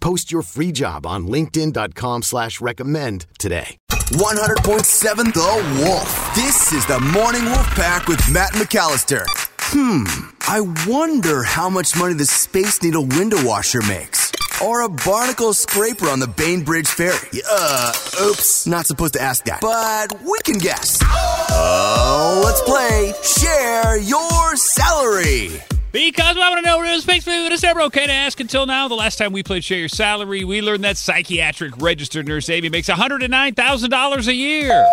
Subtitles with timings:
[0.00, 3.76] Post your free job on linkedin.com slash recommend today.
[3.90, 6.34] 100.7 The Wolf.
[6.34, 9.24] This is the Morning Wolf Pack with Matt McAllister.
[9.72, 10.04] Hmm,
[10.48, 14.32] I wonder how much money the Space Needle window washer makes.
[14.62, 17.42] Or a barnacle scraper on the Bainbridge Ferry.
[17.48, 17.92] Uh,
[18.22, 19.60] oops, not supposed to ask that.
[19.60, 20.98] But we can guess.
[21.04, 25.62] Oh, let's play Share Your Salary.
[25.92, 28.38] Because I want to know what it is makes me it's never okay to ask
[28.38, 28.86] until now.
[28.86, 32.68] The last time we played Share Your Salary, we learned that psychiatric registered nurse Amy
[32.68, 34.86] makes $109,000 a year.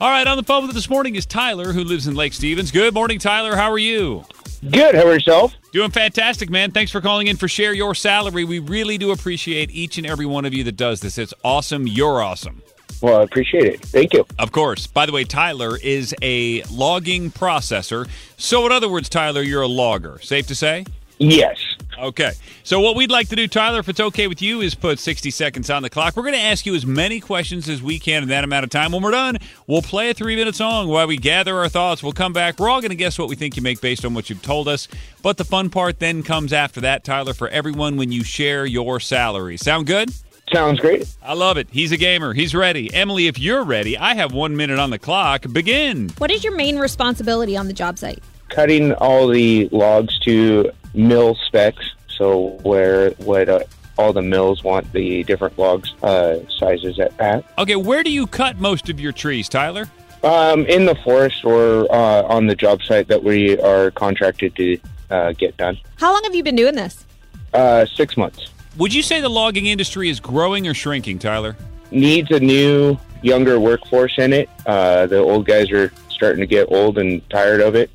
[0.00, 2.34] All right, on the phone with us this morning is Tyler, who lives in Lake
[2.34, 2.70] Stevens.
[2.70, 3.56] Good morning, Tyler.
[3.56, 4.24] How are you?
[4.70, 4.94] Good.
[4.94, 5.54] How are yourself?
[5.72, 6.72] Doing fantastic, man.
[6.72, 8.44] Thanks for calling in for Share Your Salary.
[8.44, 11.16] We really do appreciate each and every one of you that does this.
[11.16, 11.86] It's awesome.
[11.86, 12.62] You're awesome.
[13.02, 13.80] Well, I appreciate it.
[13.80, 14.24] Thank you.
[14.38, 14.86] Of course.
[14.86, 18.08] By the way, Tyler is a logging processor.
[18.36, 20.20] So, in other words, Tyler, you're a logger.
[20.20, 20.86] Safe to say?
[21.18, 21.58] Yes.
[21.98, 22.32] Okay.
[22.62, 25.32] So, what we'd like to do, Tyler, if it's okay with you, is put 60
[25.32, 26.16] seconds on the clock.
[26.16, 28.70] We're going to ask you as many questions as we can in that amount of
[28.70, 28.92] time.
[28.92, 32.04] When we're done, we'll play a three minute song while we gather our thoughts.
[32.04, 32.60] We'll come back.
[32.60, 34.68] We're all going to guess what we think you make based on what you've told
[34.68, 34.86] us.
[35.22, 39.00] But the fun part then comes after that, Tyler, for everyone when you share your
[39.00, 39.56] salary.
[39.56, 40.10] Sound good?
[40.52, 41.08] Sounds great.
[41.22, 41.68] I love it.
[41.70, 42.34] He's a gamer.
[42.34, 42.92] He's ready.
[42.92, 45.46] Emily, if you're ready, I have one minute on the clock.
[45.50, 46.10] Begin.
[46.18, 48.22] What is your main responsibility on the job site?
[48.48, 53.60] Cutting all the logs to mill specs, so where what uh,
[53.96, 57.44] all the mills want the different logs uh, sizes at, at.
[57.58, 59.88] Okay, where do you cut most of your trees, Tyler?
[60.22, 64.78] Um, in the forest or uh, on the job site that we are contracted to
[65.10, 65.78] uh, get done.
[65.96, 67.06] How long have you been doing this?
[67.52, 68.51] Uh, six months.
[68.78, 71.56] Would you say the logging industry is growing or shrinking, Tyler?
[71.90, 74.48] Needs a new, younger workforce in it.
[74.64, 77.90] Uh, the old guys are starting to get old and tired of it,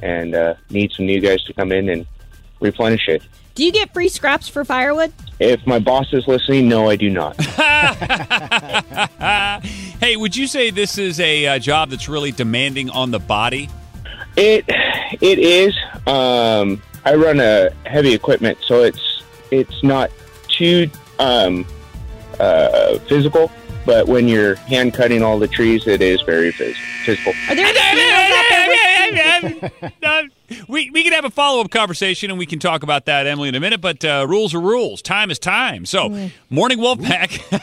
[0.00, 2.06] and uh, need some new guys to come in and
[2.60, 3.22] replenish it.
[3.54, 5.12] Do you get free scraps for firewood?
[5.38, 7.36] If my boss is listening, no, I do not.
[10.00, 13.68] hey, would you say this is a uh, job that's really demanding on the body?
[14.36, 14.64] It
[15.20, 15.76] it is.
[16.06, 20.10] Um, I run a heavy equipment, so it's it's not
[20.52, 21.66] too um,
[22.38, 23.50] uh, physical.
[23.84, 27.32] But when you're hand cutting all the trees, it is very phys- physical.
[27.48, 28.51] Are there any females out
[29.14, 30.22] there with- Uh,
[30.68, 33.48] we, we can have a follow up conversation and we can talk about that, Emily,
[33.48, 33.80] in a minute.
[33.80, 35.00] But uh, rules are rules.
[35.00, 35.86] Time is time.
[35.86, 37.62] So, Morning Wolfpack,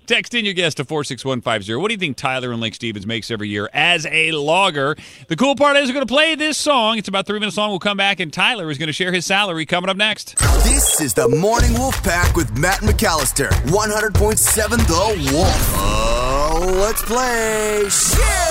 [0.06, 1.74] text in your guess to 46150.
[1.76, 4.96] What do you think Tyler and Lake Stevens makes every year as a logger?
[5.28, 6.96] The cool part is we're going to play this song.
[6.96, 7.68] It's about three minutes long.
[7.70, 10.36] We'll come back and Tyler is going to share his salary coming up next.
[10.64, 13.48] This is the Morning Wolf Pack with Matt McAllister.
[13.66, 15.72] 100.7 The Wolf.
[15.78, 18.45] Oh, let's play Share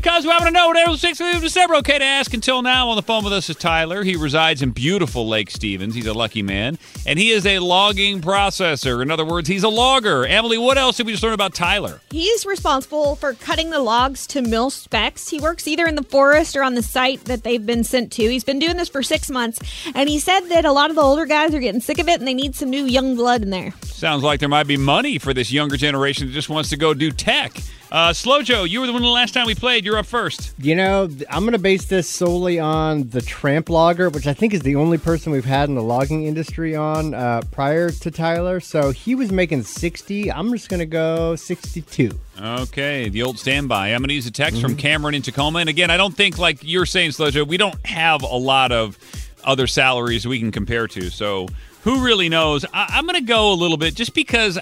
[0.00, 1.74] Because we want to know what April 6th of December.
[1.74, 2.88] Okay to ask until now.
[2.88, 4.02] On the phone with us is Tyler.
[4.02, 5.94] He resides in beautiful Lake Stevens.
[5.94, 6.78] He's a lucky man.
[7.06, 9.02] And he is a logging processor.
[9.02, 10.24] In other words, he's a logger.
[10.24, 12.00] Emily, what else did we just learn about Tyler?
[12.10, 15.28] He's responsible for cutting the logs to mill specs.
[15.28, 18.22] He works either in the forest or on the site that they've been sent to.
[18.22, 19.60] He's been doing this for six months,
[19.94, 22.18] and he said that a lot of the older guys are getting sick of it
[22.18, 23.74] and they need some new young blood in there.
[23.82, 26.94] Sounds like there might be money for this younger generation that just wants to go
[26.94, 27.60] do tech.
[27.92, 29.84] Uh, Slow Joe, you were the one the last time we played.
[29.84, 30.54] You're up first.
[30.58, 34.54] You know, I'm going to base this solely on the tramp logger, which I think
[34.54, 38.60] is the only person we've had in the logging industry on uh, prior to Tyler.
[38.60, 40.30] So he was making 60.
[40.30, 42.10] I'm just going to go 62.
[42.40, 43.88] Okay, the old standby.
[43.88, 45.58] I'm going to use a text from Cameron in Tacoma.
[45.58, 48.70] And again, I don't think, like you're saying, Slow Joe, we don't have a lot
[48.70, 48.98] of
[49.42, 51.10] other salaries we can compare to.
[51.10, 51.48] So
[51.82, 52.64] who really knows?
[52.72, 54.58] I- I'm going to go a little bit just because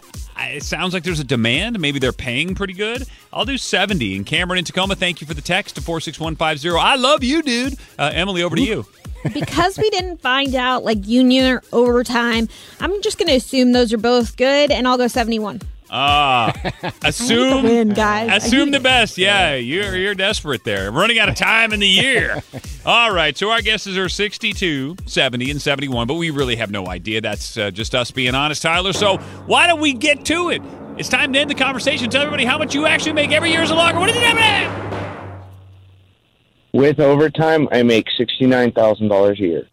[0.47, 1.79] it sounds like there's a demand.
[1.81, 3.07] Maybe they're paying pretty good.
[3.33, 4.17] I'll do 70.
[4.17, 6.79] And Cameron in Tacoma, thank you for the text to 46150.
[6.79, 7.77] I love you, dude.
[7.99, 8.87] Uh, Emily, over to you.
[9.35, 12.49] because we didn't find out like union or overtime,
[12.81, 15.61] I'm just going to assume those are both good, and I'll go 71.
[15.91, 16.53] Ah,
[17.05, 18.45] assume win, guys.
[18.45, 19.17] Assume the best.
[19.17, 20.93] Yeah, you're you're desperate there.
[20.93, 22.43] We're running out of time in the year.
[22.87, 26.87] All right, so our guesses are 62, 70, and 71, but we really have no
[26.89, 27.21] idea.
[27.21, 28.93] That's uh, just us being honest, Tyler.
[28.93, 30.63] So why don't we get to it?
[30.99, 32.11] It's time to end the conversation.
[32.11, 34.01] Tell everybody how much you actually make every year as a logger.
[34.01, 34.89] What is it, Eminem?
[36.73, 39.67] With overtime, I make sixty-nine thousand dollars a year.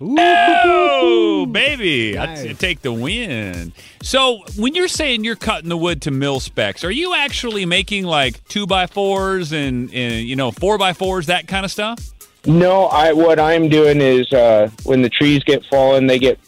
[0.98, 2.18] Oh, baby.
[2.18, 3.74] I take the win.
[4.02, 8.06] So, when you're saying you're cutting the wood to mill specs, are you actually making
[8.06, 12.00] like two by fours and, and you know, four by fours, that kind of stuff?
[12.46, 16.40] No, I what I'm doing is uh, when the trees get fallen, they get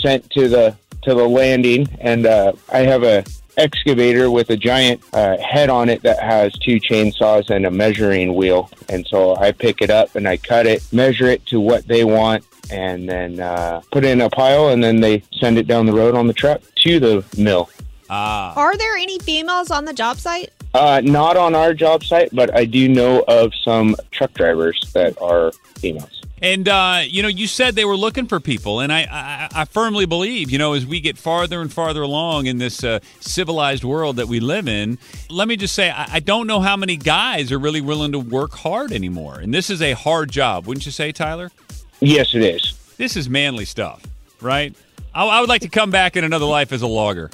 [0.00, 3.24] sent to the to the landing, and uh, I have a
[3.56, 8.34] excavator with a giant uh, head on it that has two chainsaws and a measuring
[8.34, 11.86] wheel, and so I pick it up and I cut it, measure it to what
[11.86, 15.66] they want, and then uh, put it in a pile, and then they send it
[15.66, 17.70] down the road on the truck to the mill.
[18.08, 18.54] Ah.
[18.56, 20.50] Are there any females on the job site?
[20.72, 25.20] Uh, not on our job site, but I do know of some truck drivers that
[25.20, 26.20] are females.
[26.42, 29.64] And uh, you know, you said they were looking for people, and I, I, I
[29.66, 33.84] firmly believe, you know, as we get farther and farther along in this uh, civilized
[33.84, 36.96] world that we live in, let me just say, I, I don't know how many
[36.96, 39.38] guys are really willing to work hard anymore.
[39.38, 41.50] And this is a hard job, wouldn't you say, Tyler?
[42.00, 42.76] Yes, it is.
[42.96, 44.02] This is manly stuff,
[44.40, 44.74] right?
[45.14, 47.30] I, I would like to come back in another life as a logger.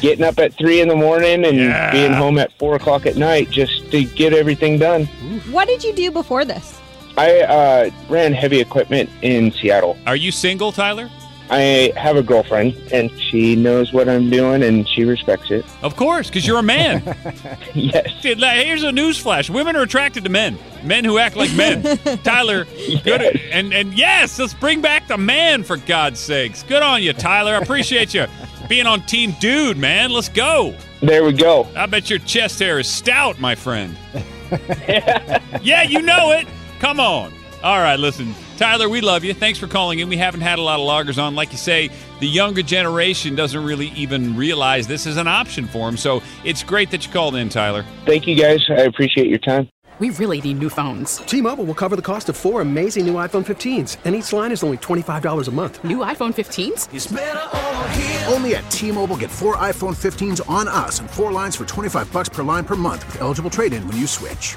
[0.00, 1.90] Getting up at three in the morning and Yeah.
[1.92, 5.04] being home at four o'clock at night just to get everything done.
[5.50, 6.78] What did you do before this?
[7.18, 9.98] I uh, ran heavy equipment in Seattle.
[10.06, 11.10] Are you single, Tyler?
[11.50, 15.64] I have a girlfriend, and she knows what I'm doing, and she respects it.
[15.82, 17.02] Of course, because you're a man.
[17.74, 18.10] yes.
[18.22, 21.82] Dude, here's a news flash: women are attracted to men, men who act like men.
[22.24, 22.64] Tyler,
[23.04, 26.62] good, and and yes, let's bring back the man for God's sakes.
[26.62, 27.52] Good on you, Tyler.
[27.52, 28.26] I appreciate you
[28.68, 30.10] being on Team Dude, man.
[30.10, 30.74] Let's go.
[31.00, 31.68] There we go.
[31.76, 33.96] I bet your chest hair is stout, my friend.
[35.60, 36.46] yeah, you know it.
[36.78, 37.32] Come on.
[37.62, 39.34] All right, listen, Tyler, we love you.
[39.34, 40.08] Thanks for calling in.
[40.08, 41.34] We haven't had a lot of loggers on.
[41.34, 45.88] Like you say, the younger generation doesn't really even realize this is an option for
[45.88, 45.96] them.
[45.96, 47.84] So it's great that you called in, Tyler.
[48.06, 48.64] Thank you, guys.
[48.70, 49.68] I appreciate your time.
[49.98, 51.16] We really need new phones.
[51.16, 54.62] T-Mobile will cover the cost of four amazing new iPhone 15s, and each line is
[54.62, 55.82] only $25 a month.
[55.82, 58.32] New iPhone 15s?
[58.32, 62.28] Only at T-Mobile get four iPhone 15s on us and four lines for 25 bucks
[62.28, 64.56] per line per month with eligible trade-in when you switch.